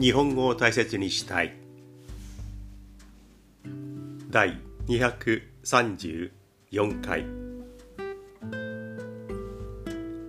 [0.00, 1.52] 日本語を大切にしたい。
[4.30, 6.30] 第234
[7.02, 7.26] 回。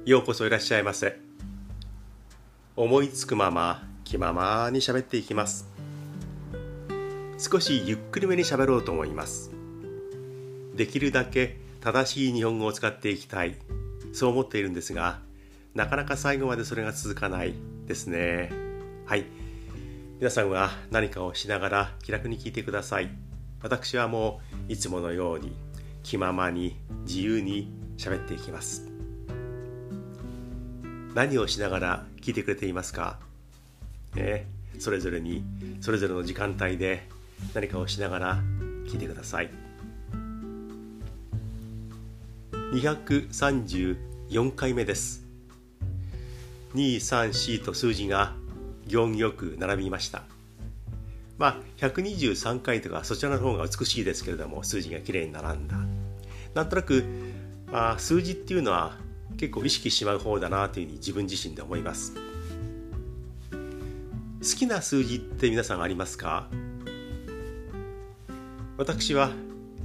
[0.04, 1.18] ようこそいらっしゃいませ。
[2.76, 5.70] 思いつくまま気ままに喋っていきます。
[7.38, 9.52] 少しゆっくりめに喋ろうと思います。
[10.76, 13.56] できるだけ正しい日本語を使っていきたい。
[14.12, 15.22] そう思っているんですが
[15.76, 17.54] なかなか最後までそれが続かない
[17.88, 18.52] ですね。
[19.06, 19.24] はい。
[20.22, 23.10] 皆さんは何かをしながら気楽に聞いてください。
[23.64, 24.40] 私はも
[24.70, 25.52] ういつものように
[26.04, 26.76] 気ままに
[27.08, 28.88] 自由に喋っていきます。
[31.16, 33.18] 何をしながら聞いてくれていますか？
[34.14, 34.46] ね
[34.78, 35.44] それぞれに
[35.80, 37.08] それぞれの時間帯で
[37.56, 38.44] 何かをしながら
[38.86, 39.50] 聞いてください。
[42.74, 45.26] 234回目です。
[46.76, 48.36] 234と数字が
[48.92, 50.24] 行儀よく並びました。
[51.38, 55.78] まあ123回とかそちらの方が美しいですけれども数字がきれいに並んだ。
[56.54, 57.04] なんとなく、
[57.72, 58.98] まあ、数字っていうのは
[59.38, 62.14] 結構意識しまう方だなというふうに自分自身で思います。
[64.42, 66.48] 好きな数字って皆さんありますか？
[68.78, 69.30] 私は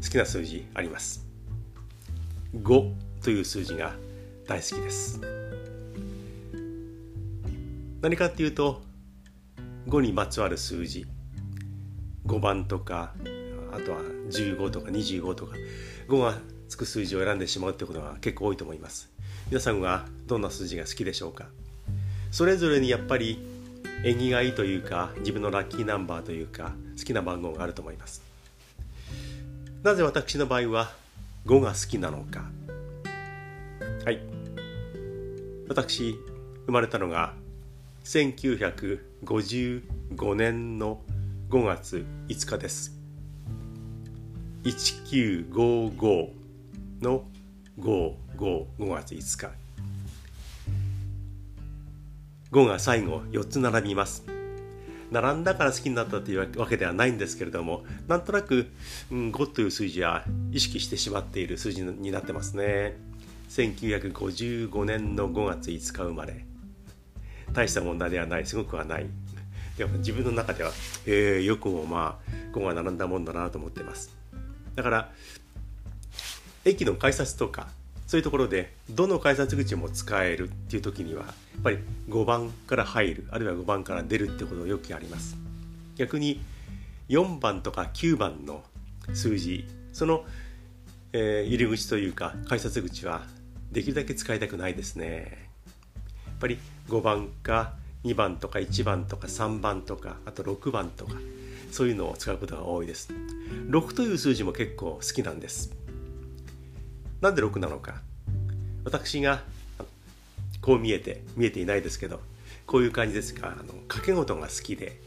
[0.03, 1.25] 好きな数字あります。
[2.55, 3.95] 5という数字が
[4.47, 5.21] 大好きです。
[8.03, 8.83] 何かっていうと
[9.87, 11.07] 5にまつわる数字。
[12.27, 13.15] 5番とか
[13.73, 15.55] あとは15とか25とか
[16.09, 19.09] 5がつく数字を選んでしまうってことが結構多いと思います。
[19.49, 21.47] 皆さんはどんな数字が好きでしょうか？
[22.33, 23.39] それぞれにやっぱり
[24.03, 28.23] 縁起がいいというか自分のラッキーナンバーというか好きな番号があると思います。
[29.85, 30.91] なぜ私の場合は
[31.47, 32.45] 5が好きなのか。
[34.05, 34.21] はい。
[35.69, 36.17] 私
[36.67, 37.35] 生まれたのが
[39.25, 41.01] 1955年の
[41.49, 42.93] 5月5日です。
[44.65, 46.31] 1955
[47.01, 47.25] の
[47.79, 49.51] 555月5日。
[52.53, 54.25] 5が最後4つ並びます。
[55.11, 58.67] 並んだから好きになったというわけではないんですけれどもなんとなく、
[59.13, 62.97] うん、5という数字は意識してしまっている数字になってますね。
[63.51, 66.45] 1955年の5月5日生まれ。
[67.57, 69.07] 大した問題ではないすごくはない。
[69.77, 70.71] でも自分の中では、
[71.07, 74.15] えー、よくもまあ5が並んだもんだなと思ってます。
[74.75, 75.11] だから
[76.65, 77.69] 駅の改札とか
[78.07, 81.29] そういうところでどの改札口も使えるっていう時にはや
[81.59, 81.79] っぱり
[82.09, 85.37] 5番から入るあるいは5番から出るってことよくあります。
[85.97, 86.41] 逆に
[87.09, 88.63] 4番とか9番の
[89.15, 90.25] 数字その、
[91.13, 93.23] えー、入り口というか改札口は
[93.73, 95.49] できるだけ使いたくないですね。
[96.27, 97.75] やっぱり5番か
[98.05, 101.15] 2番とか1番とか3番とかあと6番とか
[101.73, 103.13] そういうのを使うことが多いです。
[103.69, 105.73] 6という数字も結構好きなんです。
[107.21, 108.01] なんで6なのか。
[108.85, 109.43] 私が
[110.61, 112.21] こう見えて見えていないですけど
[112.67, 115.01] こういう感じですがあの掛け事が好きで、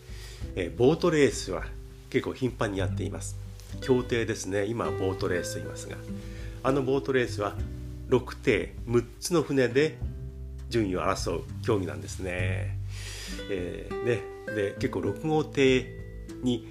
[0.56, 1.64] えボートレースは
[2.10, 3.38] 結構頻繁にやっています。
[3.82, 4.66] 競艇ですね。
[4.66, 5.96] 今はボートレースと言いますが。
[6.62, 7.56] あのボートレースは
[8.10, 9.98] 6艇6つの船で
[10.70, 12.78] 順位を争う競技なんですね。
[13.50, 14.22] えー、ね
[14.56, 15.86] で結構6号艇
[16.42, 16.68] に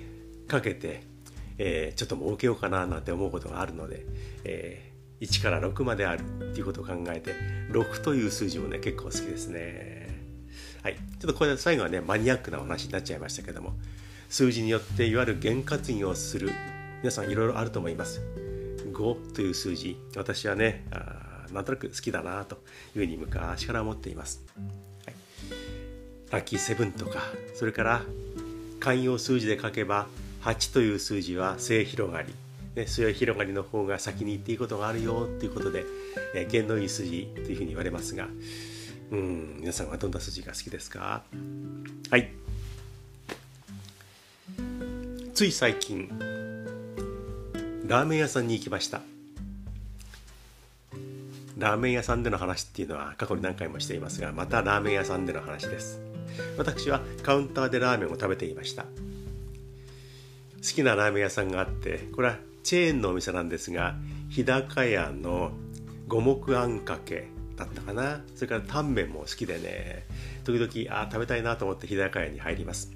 [0.46, 1.02] かけて、
[1.58, 4.04] えー、ちょっと儲けようかななんて思うことがあるので、
[4.44, 7.34] えー、1から6まであるっていうことを考えて
[7.70, 10.08] 6という数字もね結構好きですね。
[10.82, 13.74] はい、ちょっとこれ最後はねマニアックなお話になっちゃいましたけども
[14.28, 16.50] 数字によっていわゆる験担ぎをする
[17.02, 18.22] 皆さんいろいろあると思います。
[18.92, 20.84] 5という数字私はね
[21.52, 22.56] なんとなく好きだなと
[22.94, 24.42] いうふうに昔から思っています。
[25.06, 25.14] はい、
[26.30, 27.22] ラッキーセブンとか
[27.54, 28.02] それから
[28.80, 30.06] 寛容数字で書けば
[30.42, 32.32] 8という数字は末広がり、
[32.76, 35.84] ね、末広がりの方が先に言っていいことがあるよっていうことで、
[36.34, 38.28] えー、弦のいい数字というふうに言われますが
[39.10, 41.22] うん皆さんはどんな数字が好きですか？
[42.10, 42.30] はい。
[45.34, 46.08] つい最近
[47.86, 49.00] ラーメン屋さんに行きました。
[51.58, 56.00] ラーメン屋さんでの話っていうのは過去に何回もしていますがまたラーメン屋さんでの話です。
[56.56, 58.84] 私はカウンターでラーメンを食べていました。
[58.84, 58.88] 好
[60.62, 63.96] きなラーメン屋さんがあってこれはチェーンのお店なんですが
[64.28, 65.50] 日高屋の
[66.06, 68.20] 五目あんかけだったかな。
[68.36, 70.06] それからタンメンも好きでね
[70.44, 72.92] 時々あ食べたいなと思って日高屋に入ります。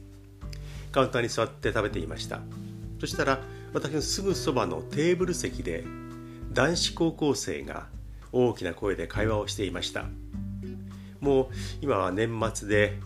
[0.92, 2.40] カウンターに座って食べていました。
[3.00, 3.40] そしたら
[3.72, 5.82] 私のすぐそばのテーブル席で
[6.52, 7.86] 男子高校生が
[8.32, 10.06] 大きな声で会話をしていました。
[11.20, 11.46] もう
[11.80, 12.98] 今は年末で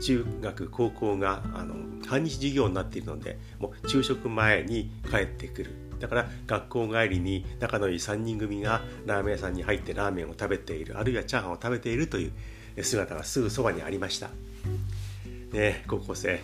[0.00, 1.74] 中学高校があの
[2.06, 5.70] 半日授業になっているのでもう昼食前に帰ってくる。
[6.00, 10.98] だから学校帰りに仲のいい3人組がラーメン屋さんに入ってラーメンを食べている。
[10.98, 12.32] あるいはチャーハンを食べているとい
[12.76, 14.30] う姿がすぐそばにありました。
[15.52, 16.40] ね高校生。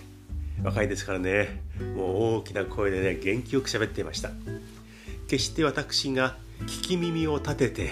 [0.62, 1.62] 若いですからね。
[1.96, 4.30] もう大きな声でね元気よく喋っていました。
[5.26, 7.90] 決して私が聞き耳を立てて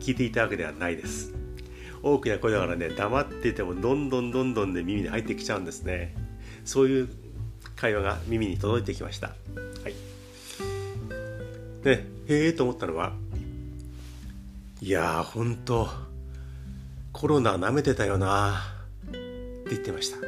[0.00, 1.32] 聞いていたわけではないです。
[2.02, 6.14] 大きな声だからね黙っていてもどんどんどんどんで耳に入ってきちゃうんですね。
[6.64, 7.08] そういう
[7.76, 9.28] 会話が耳に届いてきました。
[9.28, 9.34] は
[9.88, 9.94] い。
[11.82, 13.12] でへえと思ったのは
[14.80, 15.88] いやーほんと
[17.12, 18.60] コロナ舐めてたよな
[19.08, 20.18] って言ってました。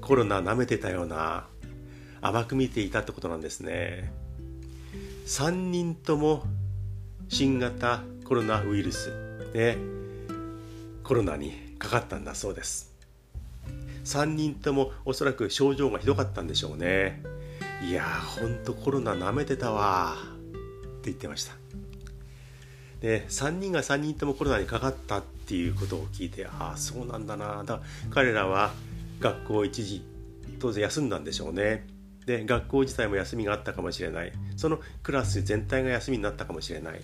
[0.00, 1.46] コロナ舐めてたよな
[2.20, 4.12] 甘く見ていたってことなんですね。
[5.26, 6.42] 3人とも
[7.28, 9.10] 新型コロナウイルス
[9.54, 9.76] ね
[11.04, 12.92] コロナにかかったんだそうです。
[14.04, 17.22] 3人ともおそらく症状がひどかったんでしょうね。
[17.86, 21.54] いやーほんとコロナ舐めてたわって言ってました。
[23.00, 28.72] で3人が3人ともコロナにかかったっていうことを聞いてああそうなんだなだら彼らは
[29.20, 30.04] 学校一時
[30.60, 31.86] 当然休んだんでしょうね。
[32.26, 34.32] で学校自体も休みがあったかもしれない。
[34.56, 37.00] そのクラス全体が休みになったかもしれない。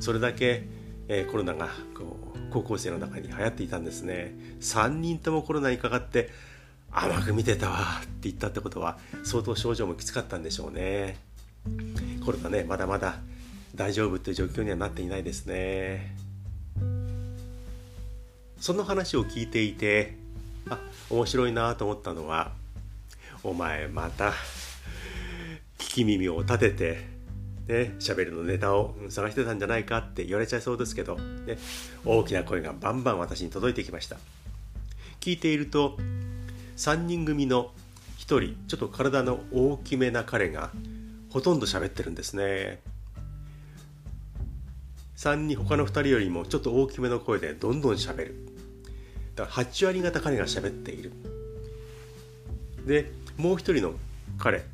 [0.00, 0.64] それだけ、
[1.08, 4.34] えー、コロナがこう高校生の中に流行っていたんですね。
[4.60, 6.30] 3人ともコロナにかかって
[6.90, 11.18] 甘く見てたわって言ったってことは相当症状もきつかったんでしょうね。
[12.24, 13.16] コロナねまだまだ
[13.74, 16.16] 大丈夫という状況にはなっていないですね。
[18.58, 20.16] その話を聞いていて
[20.68, 20.78] あ
[21.10, 22.52] 面白いなと思ったのは
[23.48, 24.30] お前また
[25.78, 27.16] 聞き耳を立てて
[27.68, 31.58] ね、喋るのネタを探してたんじゃないかって言われちゃいそうですけど、ね、
[32.04, 34.16] 大きな声がバンバン私に届いてきました。
[35.20, 35.96] 聞いていると
[36.76, 37.72] 3人組の
[38.18, 40.70] 1人ちょっと体の大きめな彼が
[41.30, 42.80] ほとんど喋ってるんですね。
[45.16, 48.34] 3人他の2人よりもちょっと大きめの声でどんどん喋る。
[49.34, 51.35] だから8割方彼が喋っている。
[52.86, 53.92] でもう一人の
[54.38, 54.64] 彼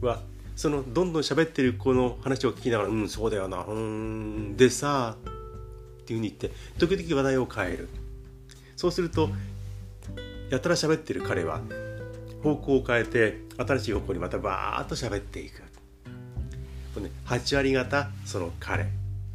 [0.00, 0.20] は
[0.56, 5.16] そのどんどん喋ってる子の話を聞きながら「うんそうだよなうんでさ」
[6.02, 7.88] っていうふうに言って時々話題を変える。
[8.76, 9.30] そうすると
[10.50, 11.60] やたら喋ってる彼は
[12.42, 15.62] 方向を変えて新しい方向にまたバーッと喋っていく。
[16.94, 18.86] こね、8割方その彼。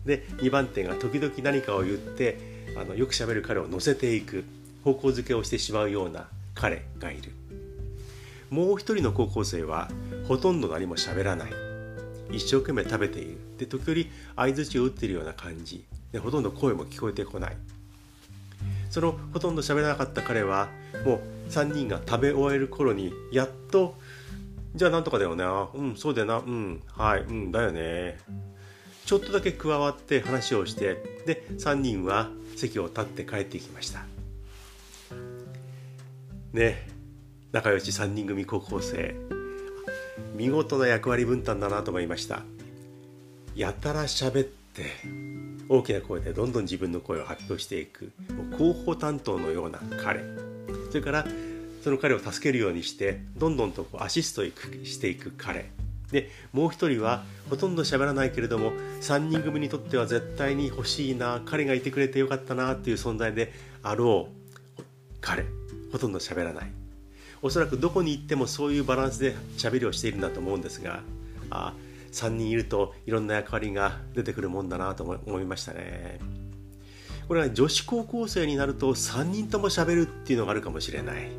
[0.05, 2.37] で2番手が時々何かを言って
[2.77, 4.43] あのよく喋る彼を乗せていく。
[4.83, 7.31] 方向づけをしてしまうような彼がいる。
[8.49, 9.89] もう一人の高校生は
[10.27, 11.51] ほとんど何も喋らない。
[12.31, 13.37] 一生懸命食べている。
[13.57, 15.83] で時折相づちを打ってるような感じ。
[16.11, 17.57] でほとんど声も聞こえてこない。
[18.89, 20.69] そのほとんど喋らなかった彼は
[21.05, 23.95] もう3人が食べ終える頃にやっと
[24.75, 25.43] じゃあなんとかだよね。
[25.73, 26.37] うんそうだよな。
[26.37, 28.17] うんはいうんだよね。
[29.05, 34.05] ちょっとだけ加わって話をしてで3人は席を立って帰っていきました。
[36.53, 36.98] ね。
[37.51, 39.15] 仲良し3人組高校生。
[40.35, 42.43] 見事な役割分担だなと思いました。
[43.55, 44.85] やたら喋って
[45.67, 48.11] 大きな声でどんどん自分の声を発表していく
[48.55, 50.21] 広報担当のような彼。
[50.89, 51.25] それから
[51.83, 54.43] その彼を助けるようにしてどんどんとこうアシスト
[54.85, 55.71] していく彼。
[56.11, 63.51] でもう一人はほとんど喋らないけれども3人組にとっては絶対に欲しいな彼がいてくれてよかったなっていう存在で
[63.81, 64.29] あろ
[64.77, 64.83] う
[65.19, 65.45] 彼。
[65.91, 66.78] ほとんど喋らない。
[67.41, 71.01] おそらくどこに行ってもそういうバランスで喋りをしているんだと思うんですが
[71.49, 71.73] あ
[72.11, 76.19] 3人いるといろんな役割が出てくるもんだなと思いましたね。
[77.27, 81.29] これは女子高校生になると3人とも喋るっていうのがあるかもしれない。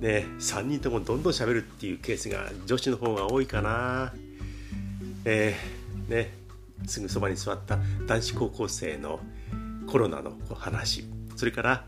[0.00, 4.12] ね3人ともどんどん喋るっていうケースが女子の方が多いかな。
[5.24, 6.34] えー、ね
[6.86, 9.20] すぐそばに座った男子高校生の
[9.86, 11.04] コロナの話
[11.36, 11.84] それから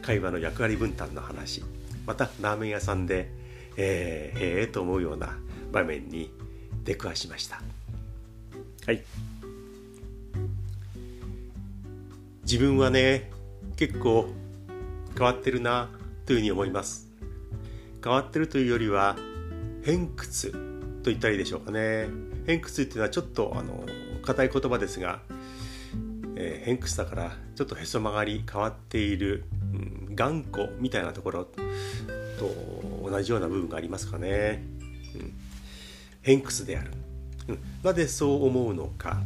[0.00, 1.64] 会話の役割分担の話。
[2.06, 3.30] またラーメン屋さんで、
[3.76, 5.36] えー、へえと思うような
[5.72, 6.30] 場面に
[6.84, 7.62] 出くわしました。
[8.86, 9.02] はい。
[12.42, 13.30] 自分はね
[13.76, 14.28] 結構
[15.16, 15.88] 変わってるな
[16.26, 17.08] というふうに思います。
[18.02, 19.16] 変わってるというよりは
[19.84, 20.52] 偏屈
[21.02, 22.08] と言ったらいいでしょうかね。
[22.46, 23.84] 偏屈っていうのはちょっとあの
[24.22, 25.20] 硬い言葉ですが、
[26.36, 29.71] えー、偏屈だからちょっとへそ曲がり変わっている、うん、
[30.14, 31.52] 頑固みたいなところと
[33.02, 34.64] 同じような部分がありますかね。
[35.14, 35.32] うん、
[36.22, 36.90] 偏屈である、
[37.48, 37.58] うん。
[37.82, 39.22] なぜそう思うのか。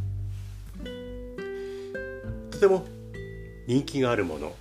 [2.51, 2.87] とても
[3.67, 4.55] 人気があるもの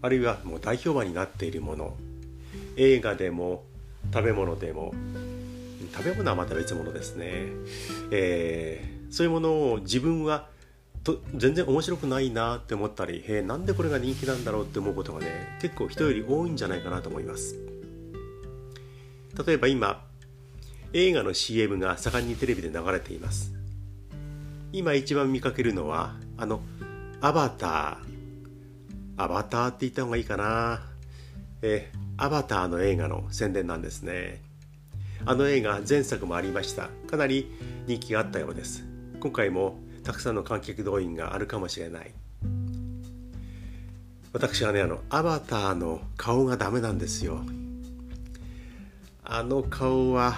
[0.00, 1.94] あるいはもう大評判になっているもの
[2.76, 3.64] 映画でも
[4.12, 4.94] 食べ物でも
[5.94, 7.26] 食べ物はまた別物ですね、
[8.10, 10.48] えー、そういうものを自分は
[11.04, 17.56] と全然面白くないなって思ったりへえなんでこれが人気なんだろうって思うことがね結構人より多いんじゃないかなと思います。
[19.46, 20.04] 例えば今
[20.92, 23.52] 映画の CM が盛んにテレビで流れています。
[24.72, 26.60] 今一番見かけるのはあの
[27.20, 28.12] アバター。
[29.16, 30.82] アバターって言った方がいいかな。
[31.62, 34.42] えアバターの映画の宣伝なんですね。
[35.24, 36.88] あの映画前作もありました。
[37.08, 37.50] かなり
[37.86, 38.84] 人気があったようです。
[39.20, 42.12] 今回もたくさんの観客動員があるかもしれない。
[44.32, 47.44] 私はねあのアバターの顔がダメなんですよ。
[49.24, 50.34] あの顔は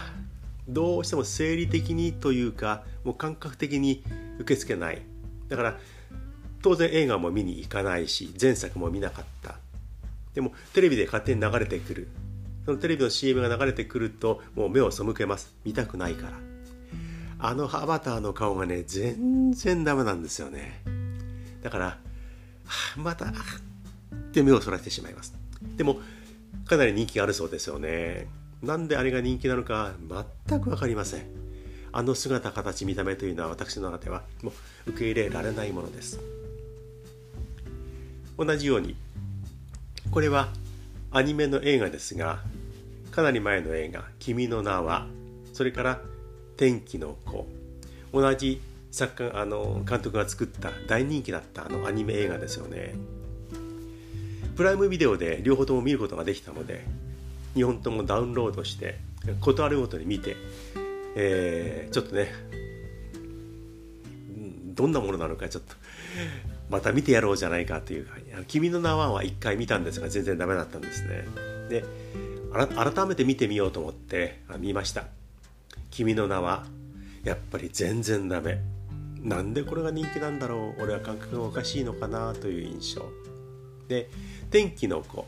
[0.68, 4.02] どうしても生理的にというかもう感覚的に
[4.38, 5.02] 受け付けない。
[5.48, 5.78] だから
[6.62, 9.56] 当然映画も見に行かないし前作も見なかった。
[10.34, 12.08] でもテレビで勝手に流れてくる。
[12.64, 15.54] そのテレビの CM が流れてくるともう目を背けます。
[15.64, 16.53] 見たくないから。
[17.38, 20.82] あのアバターの顔がね全然ダメなんですよね。
[21.62, 21.98] だから、は
[22.96, 23.30] あ、またっ
[24.32, 25.34] て目をそらしてしまいます。
[25.76, 25.98] でも
[26.66, 28.28] かなり人気があるそうですよね。
[28.62, 29.92] なんであれが人気なのか
[30.48, 31.26] 全く分かりません。
[31.92, 34.52] あの姿形見た目というのは私の中ではも
[34.86, 36.20] う受け入れられないものです。
[38.36, 38.96] 同じように
[40.10, 40.48] これは
[41.12, 42.40] アニメの映画ですが
[43.12, 45.06] かなり前の映画「君の名は」
[45.52, 46.00] それから
[46.56, 47.46] 「天気の子」
[48.12, 52.94] 同じ作家あの監督が作った大人気だったあのアニメ映画ですよね。
[54.56, 56.84] プライムビデオで両方とも見ることができたので
[57.56, 58.98] 2本ともダウンロードして
[59.40, 60.36] 事あるごとに見て、
[61.16, 62.28] えー、ちょっとね
[64.74, 65.74] どんなものなのかちょっと
[66.70, 68.14] また見てやろうじゃないかというか
[68.46, 71.24] 「君の名は」は1回見たんですが全然ダメだったんですね。
[71.68, 71.84] で
[72.52, 75.06] 改めて見てみようと思って見ました
[75.94, 76.66] 「君の名は」
[77.24, 78.60] やっぱり全然ダメ。
[79.22, 80.82] なんでこれが人気なんだろう。
[80.82, 83.02] 俺は感覚がおかしいのかなという印象。
[83.88, 84.10] で
[84.50, 85.26] 「天気の子」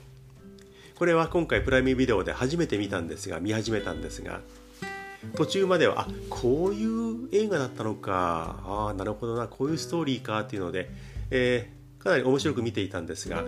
[0.96, 4.40] これは今回プライムビデオで初めて見たんですが見始めたんですが
[5.34, 8.60] 途中まではあこういう映画だったのか。
[8.64, 9.46] ああなるほどな。
[9.46, 10.90] こういうストーリーかっていうので、
[11.30, 13.44] えー、かなり面白く見ていたんですが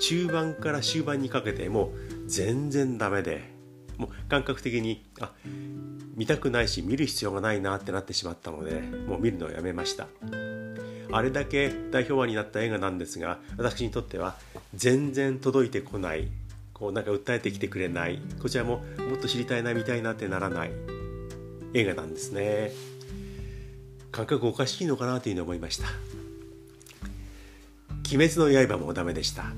[0.00, 1.92] 中盤から終盤にかけても
[2.26, 3.59] う全然ダメで。
[4.00, 5.32] もう感覚的にあ
[6.16, 10.08] 見たくないし見る必要がないなってなってしまったのでもう見るのをやめました。
[11.12, 14.36] あれだけ大評判になった映画なんですが私にとっては
[14.74, 16.28] 全然届いてこない
[16.72, 18.78] こうなんか訴えてきてくれないこちらも
[19.08, 20.70] もっと知りたいな見たいなってならない
[21.74, 22.72] 映画なんですね。
[24.12, 25.86] 感覚おかしいのかなというふうに思いました。
[28.12, 29.52] 鬼滅の刃もダメでした。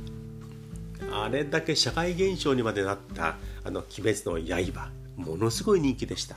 [1.13, 6.37] あれだけ社会現象にまでなったあの鬼滅の刃ものすごい人気でした。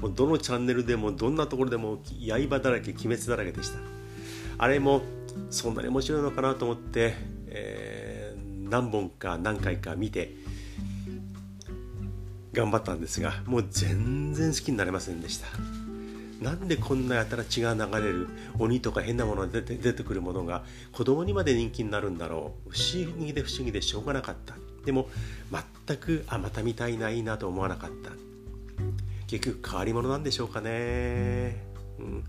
[0.00, 3.78] もうどのチャンネルでもどんなところでも刃だらけ鬼滅だらけでした。
[4.58, 5.02] あれも
[5.50, 7.14] そんなに面白いのかなと思って、
[7.48, 10.34] えー、何本か何回か見て
[12.52, 15.48] 頑張ったんですがもう全然好きになれませんでした。
[16.40, 18.28] なんでこんなやたら血が流れる
[18.58, 22.70] 鬼とか変なものが出て出てくるものが子供にまで人気になるんだろう。
[22.70, 24.54] 不思議で不思議でしょうがなかった。
[24.84, 25.08] でも
[25.86, 28.10] 全くあまた見たいないいなと思わなかった。
[29.26, 31.56] 結局変わり者なんでしょうかね、
[31.98, 32.24] うん、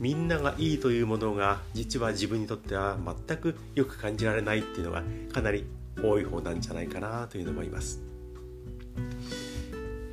[0.00, 5.64] みんながいいというものが実は自分にとっては全くよく感じられないっていうのがかなり
[6.02, 8.00] 多い方なんじゃないかなというのも思います。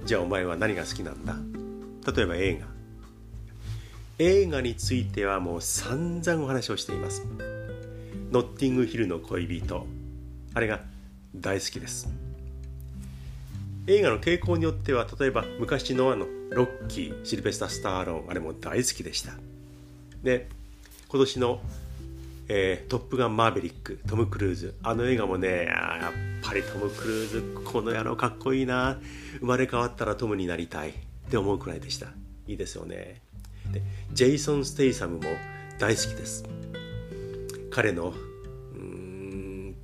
[0.05, 1.35] じゃあお前は何が好きなんだ？
[2.13, 2.67] 例えば映画。
[4.19, 7.25] 映画についてはもう散々お話をしています。
[8.31, 9.87] ノッティングヒルの恋人。
[10.53, 10.81] あれが
[11.35, 12.07] 大好きです。
[13.87, 19.33] 映画の傾向によっては例えば昔のあのロッキーシルベスタ・スターローンあれも大好きでした。
[20.21, 20.47] で
[21.07, 21.59] 今年の、
[22.49, 24.75] えー、トップガンマーヴェリック」トム・クルーズ。
[24.83, 28.99] あの映画もねやっぱりトム・クルーズこの野郎かっこいいな。
[29.39, 30.93] 生まれ変わったらトムになりたいっ
[31.31, 32.09] て思うくらいでした。
[32.45, 33.22] いいですよね。
[33.73, 33.81] で
[34.13, 35.23] ジェイソン・ステイサムも
[35.79, 36.45] 大好きです。
[37.69, 38.13] 彼の
[38.75, 39.75] うん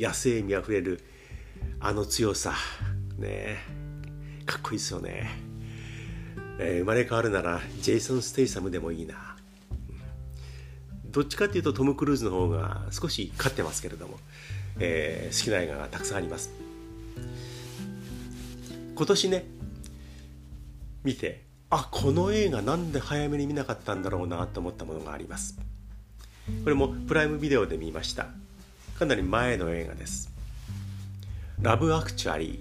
[0.00, 1.00] 野生味あふれる
[1.78, 2.54] あの強さ
[3.18, 3.58] ね
[4.46, 5.28] かっこいいですよね、
[6.58, 9.36] えー、生まれ変わるならジェイソン・ステイサムでもいいな。
[11.10, 14.18] どっちかっていうとトム・クルーズの方が少し勝ってますけれども、
[14.78, 16.50] えー、好きな映画がたくさんあります。
[18.94, 19.46] 今年ね
[21.04, 25.58] 見てあこの映画なんで早めに見なかったんだろうなと思ったものがあります。
[26.64, 28.28] これもプライムビデオで見ました。
[28.98, 30.30] かなり前の映画です。
[31.60, 32.58] ラブアクチュアリー。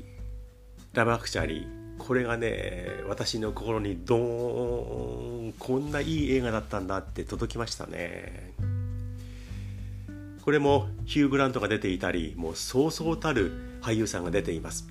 [0.93, 1.97] ラブアクチュアリー。
[1.97, 8.53] これがね私の心にドーンこんないい映画だったんだって届きましたね。
[10.43, 14.87] これもヒュー・グラントが出ていたりもうそうそうたる俳優さんが出ています。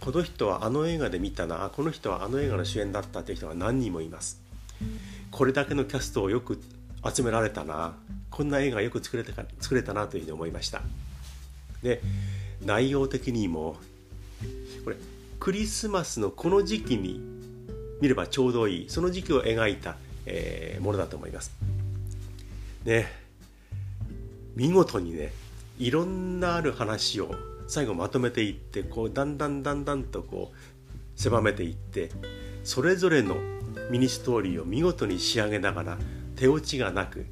[0.00, 4.40] この人はあの映画で見たなこの人はあの映画の主演だったっていう人が何人もいます。
[5.30, 6.60] これだけのキャストをよく
[7.14, 7.94] 集められたな
[8.30, 10.82] こんな映画よく作れたか作れたなというふうに思いました。
[11.82, 12.00] で
[12.64, 13.76] 内容的にも
[14.84, 14.96] これ
[15.38, 17.20] クリスマスのこの時期に
[18.00, 21.52] 見ればちょうどいいその時期を描いた、えー、ものだと思います。
[22.84, 23.06] ね
[24.56, 25.32] 見事にね
[25.78, 27.34] いろんなある話を
[27.70, 32.10] 最後まとめていってこうだんだんだんだんとこう狭めていって
[32.64, 33.36] それぞれの
[33.90, 35.98] ミニストーリーを見事に仕上げながら
[36.34, 37.26] 手落ちがなく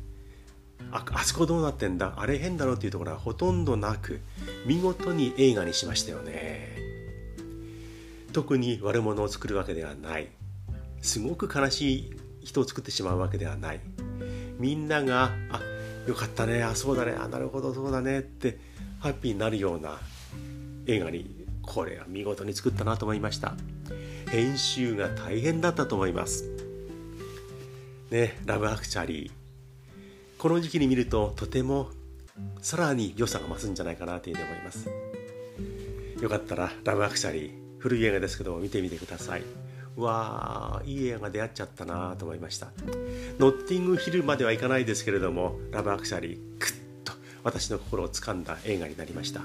[0.92, 2.14] ああそこどうなってんだ？
[2.16, 4.21] あれ変だろっていうところはほとんどなく
[4.64, 6.78] 見事に映画にしましたよね。
[8.33, 10.28] 特に悪者を作るわけではない。
[11.02, 13.80] すごく悲しい人を作ってしまうわけではない。
[14.59, 15.61] みんながあ
[16.07, 18.59] よかったねあそうだねあなるほどそうだねって
[19.00, 19.99] ハッピーになるような
[20.88, 23.54] 映画にこれは見事に作ったなと思いました。
[24.30, 26.45] 編集が大変だったと思います。
[28.11, 29.30] ねラブアクチャリー。
[30.38, 31.90] この時期に見るととても
[32.62, 34.88] さらに良さが増すんじゃないかなというふうに思います。
[36.23, 39.42] よかったらラブアクチャリー古い映画ですけども見てみてください。
[39.95, 42.68] わーいい映画出会っちゃったなと思いました。
[43.38, 46.73] ノッティングヒルまではいかないですけれどもラブアクチャリークッ
[47.04, 47.12] と
[47.45, 49.42] 私の心をつかんだ映画になりました。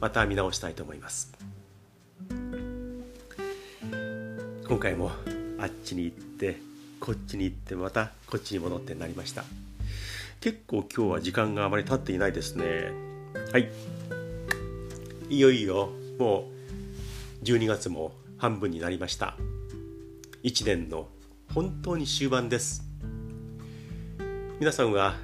[0.00, 1.32] また見直したいと思います。
[4.66, 5.10] 今回も
[5.58, 6.58] あっちに行って
[7.00, 9.44] こっちに行ってまたこっちに戻ってなりました。
[10.40, 12.92] 結構今日は時間があまり経っていないですね。
[13.52, 13.68] はい。
[15.28, 16.48] いよいよも
[17.42, 19.36] う12月も半分になりました。
[20.44, 21.08] 1年の
[21.52, 22.82] 本当に終盤です。
[24.60, 25.14] 皆さんは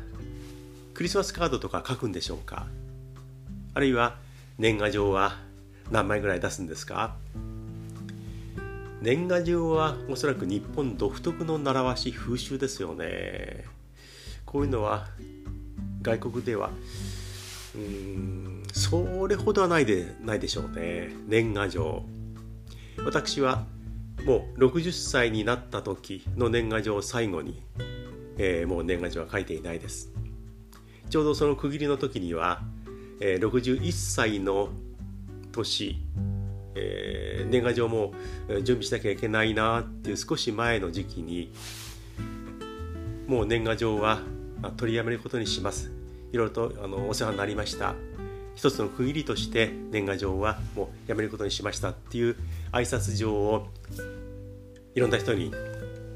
[0.92, 2.66] クリスマスカードとか書くんでしょうか？
[3.72, 4.16] あるいは
[4.58, 5.38] 年賀状は
[5.90, 7.16] 何枚ぐらい出すんですか？
[9.02, 13.64] 年賀状はおそらく日本独特の習わし風習ですよね。
[14.44, 15.06] こういうのは
[16.02, 16.70] 外国では
[17.74, 21.10] うんそれほどはないでないでしょうね。
[21.26, 22.04] 年賀状。
[23.04, 23.66] 私は
[24.24, 27.62] もう60歳になった時の年賀状を最後に、
[28.38, 30.10] えー、もう年賀状は書いていないです。
[31.10, 32.62] ちょうどその区切りの時には、
[33.20, 34.70] え、61歳の
[35.52, 35.96] 年
[36.78, 38.12] えー、年賀状も
[38.62, 41.50] 準備しなきゃいけないなっていう少し前の時期に
[43.26, 44.20] もう年賀状は
[44.76, 45.90] 取りやめることにします。
[46.32, 47.94] いろいろとあのお世話になりました。
[48.54, 52.36] 一つの区切りとして年賀状はもうやめることにしましたっていう
[52.72, 53.68] 挨拶状を
[54.94, 55.52] いろんな人に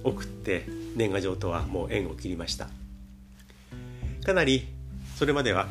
[0.04, 2.68] 送って年賀状とはもう縁を切りました。
[4.24, 4.68] かなり
[5.16, 5.68] それまでは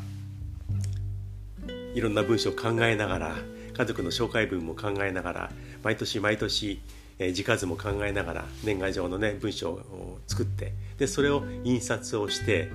[1.94, 3.36] いろんな文章を考えながら
[3.74, 5.52] 家族の紹介文も考えながら
[5.84, 6.82] 毎年毎年
[7.20, 12.70] え字数も考えながら年賀状のね文章を作ってでそれを印刷をして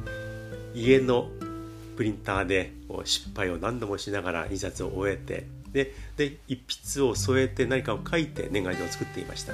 [0.75, 1.29] 家の
[1.97, 2.73] プリンターで
[3.05, 9.53] 失敗を何度もしながら印刷を終えてでで一筆を添えて何かを書いて年賀状を作っていました。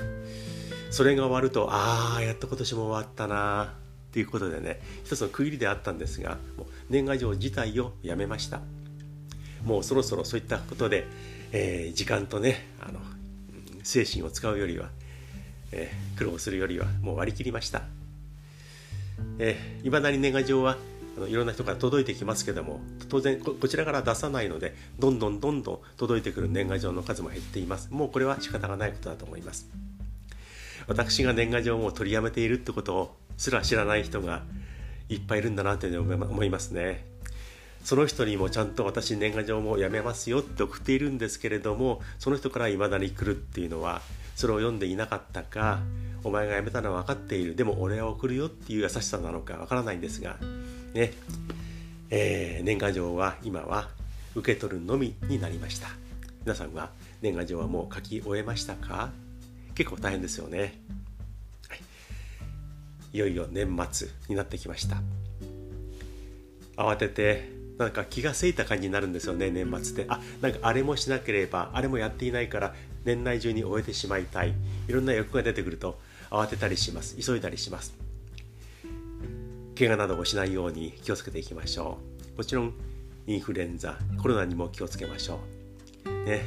[0.90, 3.74] それが終わるとああやっと今年も終わったな
[4.10, 8.60] っていうことでね一つの区切りであったんですがもう年賀状自体をやめました。
[9.64, 11.06] もうそろそろそういったことで
[11.52, 13.00] えー、時間とねあの
[13.82, 14.90] 精神を使うよりは、
[15.72, 17.82] えー、苦労するよりはもう割り切りました。
[19.38, 20.78] えー、だに年賀状は
[21.16, 27.88] あのいろんな人から届いてきますけども当然こちらから出さないのでどんどんどんどん届いてくる年賀状の数も減っています。
[27.90, 29.68] もうこれは仕方がないことだと思います。
[30.86, 34.42] 私が年賀状を取りやめているってことをすら知らない人が
[35.08, 37.09] いっぱいいるんだなというふうに思いますね。
[37.82, 44.02] その人にもちゃんと私年賀状もやめますよって送っているんですけれどもその人から未だに来るっていうのは
[44.36, 45.80] それを読んでいなかったか
[46.22, 47.56] お前が辞めたのは分かっている。
[47.56, 50.36] でも俺は送るよっていう優しさなのか分からないんですが
[50.94, 51.12] ね。
[52.10, 53.88] えー、年賀状は今は
[54.34, 55.88] 受け取るのみになりました。
[56.44, 56.90] 皆さんは
[57.22, 59.10] 年賀状はもう書き終えましたか？
[59.74, 60.78] 結構大変ですよね、
[61.68, 61.80] はい、
[63.12, 64.96] いよいよ年末になってきました。
[66.76, 70.12] 慌ててなんか気がせいた感じになるんですよね年末って。
[70.12, 72.74] あなんかあれもしなければあれもやっていないから
[73.06, 74.52] 年内中に終えてしまいたい。
[74.86, 77.16] いろんな欲が出てくると慌てたりします。
[77.16, 77.94] 急いだりします。
[79.78, 81.96] 怪我などをしないように気をつけていきましょ
[82.34, 82.36] う。
[82.36, 82.74] もちろん
[83.26, 85.40] インフルエンザコロナにも気をつけましょ
[86.04, 86.28] う。
[86.28, 86.44] ね。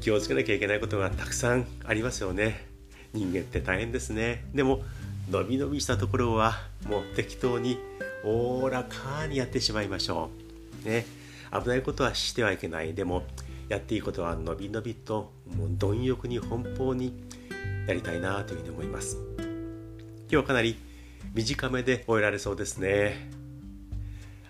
[0.00, 2.66] 気をつけなきゃいけないことがたくさんありますよね。
[3.14, 4.44] 人間って大変ですね。
[4.54, 4.84] でも
[5.30, 6.52] 伸び伸びしたところは
[6.86, 7.78] もう適当に
[8.24, 10.30] おおらかにやってしまいましょ
[10.84, 10.88] う。
[10.88, 11.06] ね。
[11.52, 12.94] 危ないことはしてはいけない。
[12.94, 13.24] でも
[13.68, 17.24] やっていいことは伸び伸びともう貪欲に奔放に
[17.86, 19.16] やりたいなというふうに思います。
[19.38, 20.76] 今日はかなり
[21.34, 23.30] 短めで終えられそうですね。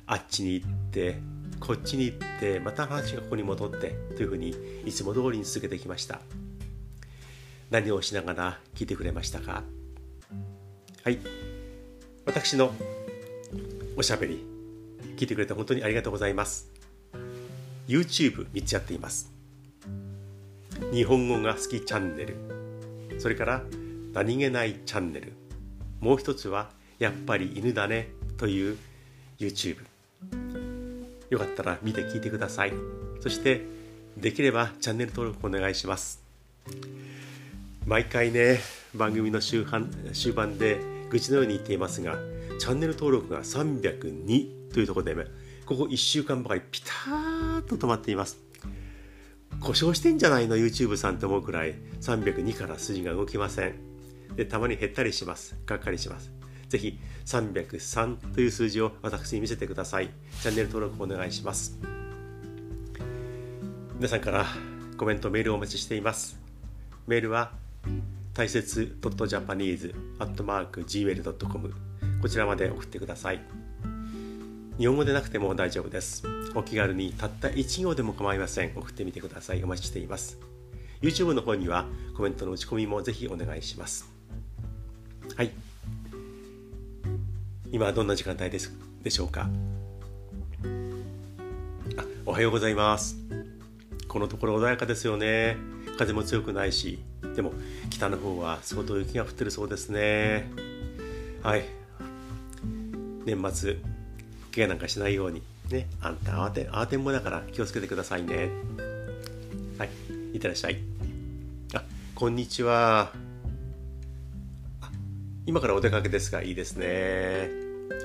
[0.06, 1.18] あっちに行って
[1.60, 4.54] こっちに行ってまた話がここに戻ってというふうに
[4.84, 6.20] いつも通りに続けてきました。
[7.70, 9.62] 何をしながら聞いてくれましたか。
[11.04, 11.18] はい。
[12.26, 12.72] 私の
[13.96, 14.44] おしゃべり。
[15.16, 16.70] 聞いてくれて本当にありがとうございます。
[17.88, 19.30] YouTube3 つやっています。
[20.92, 22.36] 日本語が好きチャンネル。
[23.18, 23.62] それから
[24.14, 25.32] 何気ないチャンネル。
[26.00, 28.08] もう一つはやっぱり犬だね。
[28.38, 28.78] という
[29.38, 29.76] YouTube
[31.30, 32.72] よかったら見て聞いてください。
[33.20, 33.62] そして
[34.16, 36.22] できればチャンネル登録お願いします。
[37.86, 38.60] 毎回ね
[38.94, 40.78] 番組の終盤終盤で
[41.10, 42.16] 愚痴のように言っていますが
[42.62, 45.16] チャンネル登録が302というところで、
[45.66, 48.38] ここ1週間ばかりピターッと止まっています。
[49.58, 53.74] 故障してんじゃないの？YouTube さんと思うくらい302から数字が動きません。
[54.36, 55.56] でたまに減ったりします。
[55.66, 56.30] がっかりします。
[56.68, 60.10] ぜひ303という数字を私に見せてください。
[60.40, 61.80] チャンネル登録お願いします。
[63.96, 64.46] 皆さんから
[64.96, 66.38] コメントメールをお待ちしています。
[67.08, 67.50] メールは
[68.34, 71.91] 大切 .japanese.gmail.com
[72.22, 73.40] こちらまで送ってください。
[74.78, 76.22] 日本語でなくても大丈夫です。
[76.54, 78.72] お気軽にたった1行でも構いません。
[78.76, 79.64] 送ってみてください。
[79.64, 80.38] お待ちしています。
[81.02, 84.08] YouTube の方にはコメントの打ち込みもぜひお願いします。
[85.36, 85.50] はい。
[87.72, 89.50] 今はどんな時間帯ですでしょうか？
[91.96, 93.16] あおはようございます。
[94.06, 95.56] このところ穏やかですよね。
[95.98, 97.00] 風も強くないし。
[97.34, 97.52] でも
[97.90, 100.48] 北の方は相当雪が降ってるそうですね。
[101.42, 101.64] はい。
[103.24, 103.76] 年末
[104.54, 108.50] 怪我なんかしないようにねあんた慌て慌てんぼだから気をつけてくださいね。
[109.78, 109.90] はい
[110.34, 110.78] いってらっしゃい。
[111.74, 111.82] あ
[112.14, 113.12] こんにちは。
[115.44, 117.50] 今からお出かけですがいいですね。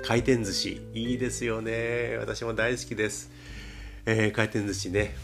[0.05, 2.17] 回転寿司いいですよね。
[2.19, 3.29] 私も大好きです、
[4.05, 5.15] えー、回転寿司ね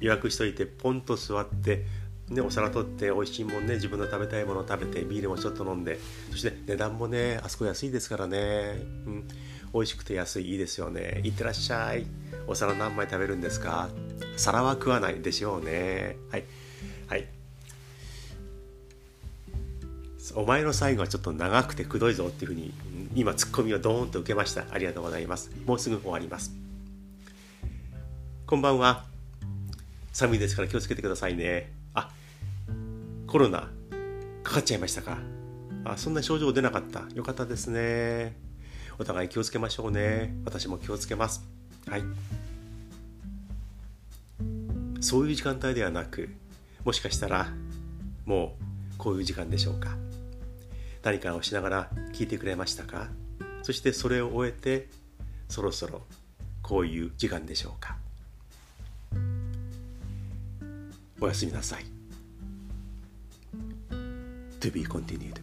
[0.00, 1.84] 予約しといてポンと座って
[2.30, 5.98] ね、お皿取って美味しいもんね自分の食べたいもの食べてビールもちょっと飲んで
[6.30, 9.28] そして値段もねあそこ安いですからね、うん、
[9.74, 11.20] 美味しくて安いいいですよね。
[11.24, 12.06] いってらっしゃい。
[12.46, 13.88] お皿何枚食べるんですか？
[14.36, 16.16] 皿は食わないでしょうね。
[16.30, 16.44] はい。
[17.08, 17.26] はい。
[20.34, 22.72] お前の最後はちょっと長くてくどいぞっていうふうに
[23.14, 24.64] 今ツッコミをドーンと受けました。
[24.70, 25.50] ありがとうございます。
[25.66, 26.52] もうすぐ終わります。
[28.46, 29.04] こんばんは。
[30.12, 31.79] 寒いですから気をつけてくださいね。
[33.30, 33.70] コロナ
[34.42, 35.18] かかっちゃいましたか？
[35.84, 37.04] あそんな症状出なかった。
[37.14, 38.34] よかったですね。
[38.98, 40.34] お互い気をつけましょうね。
[40.44, 41.46] 私も気をつけます。
[41.86, 42.02] はい。
[45.00, 46.28] そういう時間帯ではなく
[46.84, 47.52] もしかしたら
[48.26, 49.96] もうこういう時間でしょうか。
[51.04, 53.10] 何かをしながら聞いてくれましたか？
[53.62, 54.88] そしてそれを終えて
[55.48, 56.02] そろそろ
[56.62, 57.96] こういう時間でしょうか。
[61.20, 61.99] おやすみなさい。
[64.60, 65.40] To be continued.